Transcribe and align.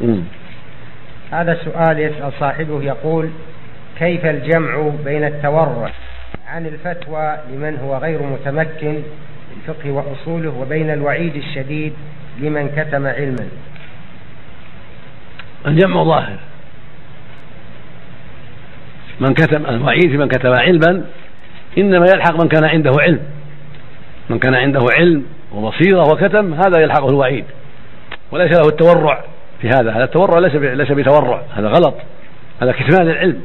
مم. 0.00 0.22
هذا 1.30 1.58
سؤال 1.64 1.98
يسأل 1.98 2.32
صاحبه 2.40 2.82
يقول 2.82 3.30
كيف 3.98 4.26
الجمع 4.26 4.90
بين 5.04 5.24
التورع 5.24 5.90
عن 6.48 6.66
الفتوى 6.66 7.36
لمن 7.52 7.78
هو 7.84 7.96
غير 7.96 8.22
متمكن 8.22 9.02
بالفقه 9.50 9.90
وأصوله 9.90 10.52
وبين 10.60 10.90
الوعيد 10.90 11.36
الشديد 11.36 11.92
لمن 12.40 12.68
كتم 12.76 13.06
علما؟ 13.06 13.48
الجمع 15.66 16.02
ظاهر. 16.02 16.36
من 19.20 19.34
كتم 19.34 19.66
الوعيد 19.66 20.10
في 20.10 20.16
من 20.16 20.28
كتب 20.28 20.52
علما 20.52 21.04
إنما 21.78 22.06
يلحق 22.14 22.42
من 22.42 22.48
كان 22.48 22.64
عنده 22.64 22.92
علم. 23.00 23.20
من 24.30 24.38
كان 24.38 24.54
عنده 24.54 24.86
علم 24.98 25.24
وبصيرة 25.52 26.02
وكتم 26.12 26.54
هذا 26.54 26.80
يلحقه 26.80 27.08
الوعيد. 27.08 27.44
وليس 28.32 28.52
له 28.52 28.68
التورع. 28.68 29.24
في 29.60 29.68
هذا. 29.68 29.92
هذا 29.92 30.04
التورع 30.04 30.38
ليس 30.38 30.54
ليس 30.54 30.92
بتورع. 30.92 31.42
هذا 31.54 31.68
غلط. 31.68 31.94
هذا 32.62 32.72
كتمان 32.72 33.10
العلم. 33.10 33.42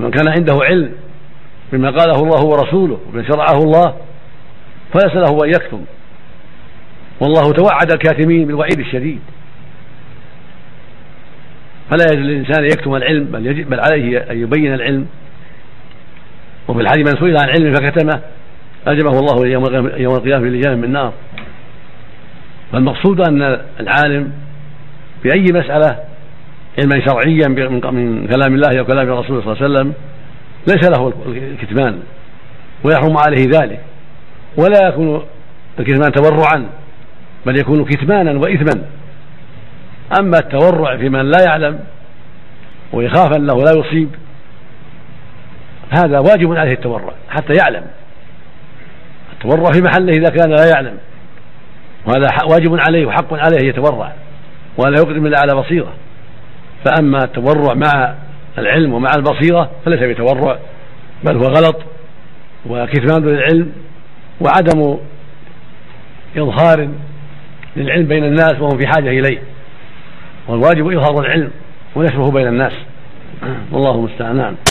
من 0.00 0.10
كان 0.10 0.28
عنده 0.28 0.58
علم 0.62 0.92
بما 1.72 1.90
قاله 1.90 2.22
الله 2.22 2.44
ورسوله 2.44 3.00
ومن 3.06 3.24
شرعه 3.24 3.58
الله 3.58 3.94
فليس 4.92 5.14
له 5.14 5.44
ان 5.44 5.48
يكتم. 5.48 5.84
والله 7.20 7.52
توعد 7.52 7.92
الكاتمين 7.92 8.46
بالوعيد 8.46 8.78
الشديد. 8.78 9.20
فلا 11.90 12.04
يجوز 12.12 12.26
للإنسان 12.26 12.64
أن 12.64 12.64
يكتم 12.64 12.94
العلم 12.94 13.24
بل 13.24 13.46
يجب 13.46 13.70
بل 13.70 13.80
عليه 13.80 14.18
أن 14.30 14.42
يبين 14.42 14.74
العلم. 14.74 15.06
وفي 16.68 16.80
الحديث 16.80 17.08
من 17.08 17.20
سئل 17.20 17.36
عن 17.38 17.48
علم 17.48 17.74
فكتمه 17.74 18.20
أجبه 18.86 19.18
الله 19.18 19.46
يوم 19.96 20.16
القيامة 20.16 20.44
بلجام 20.44 20.78
من 20.78 20.92
نار. 20.92 21.12
فالمقصود 22.72 23.28
أن 23.28 23.60
العالم 23.80 24.32
في 25.22 25.32
أي 25.34 25.44
مسألة 25.52 25.98
علما 26.78 27.06
شرعيا 27.06 27.48
من 27.48 27.80
كلام 28.26 28.54
الله 28.54 28.78
أو 28.78 28.84
كلام 28.84 29.08
الرسول 29.08 29.42
صلى 29.42 29.52
الله 29.52 29.64
عليه 29.64 29.74
وسلم 29.74 29.92
ليس 30.66 30.90
له 30.90 31.12
الكتمان 31.26 32.00
ويحرم 32.84 33.16
عليه 33.16 33.46
ذلك. 33.60 33.80
ولا 34.56 34.88
يكون 34.88 35.24
الكتمان 35.78 36.12
تورعا 36.12 36.66
بل 37.46 37.60
يكون 37.60 37.84
كتمانا 37.84 38.40
وإثما. 38.40 38.82
أما 40.20 40.38
التورع 40.38 40.96
في 40.96 41.08
من 41.08 41.30
لا 41.30 41.44
يعلم 41.46 41.78
ويخاف 42.92 43.36
أنه 43.36 43.54
لا 43.54 43.72
يصيب 43.76 44.08
هذا 45.90 46.18
واجب 46.18 46.52
عليه 46.52 46.72
التورع 46.72 47.12
حتى 47.30 47.54
يعلم. 47.54 47.84
التورع 49.32 49.72
في 49.72 49.82
محله 49.82 50.12
إذا 50.12 50.28
كان 50.30 50.50
لا 50.50 50.70
يعلم 50.74 50.98
وهذا 52.06 52.28
واجب 52.50 52.78
عليه 52.88 53.06
وحق 53.06 53.34
عليه 53.34 53.68
يتورع. 53.68 54.12
ولا 54.76 55.00
يقدم 55.00 55.26
إلا 55.26 55.40
على 55.40 55.54
بصيرة. 55.60 55.92
فأما 56.84 57.24
التورع 57.24 57.74
مع 57.74 58.14
العلم 58.58 58.92
ومع 58.92 59.10
البصيرة 59.16 59.70
فليس 59.84 60.00
بتورع 60.00 60.58
بل 61.24 61.36
هو 61.36 61.42
غلط 61.42 61.76
وكتمان 62.66 63.24
للعلم 63.24 63.72
وعدم 64.40 64.98
إظهار 66.36 66.88
للعلم 67.76 68.06
بين 68.06 68.24
الناس 68.24 68.54
وهم 68.60 68.78
في 68.78 68.86
حاجة 68.86 69.08
إليه. 69.08 69.38
والواجب 70.48 70.88
إظهار 70.88 71.24
العلم 71.24 71.50
ونشره 71.96 72.30
بين 72.30 72.46
الناس. 72.46 72.72
والله 73.72 73.94
المستعان. 73.94 74.56